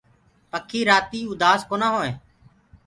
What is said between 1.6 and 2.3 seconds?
ڪونآ هوئينٚ۔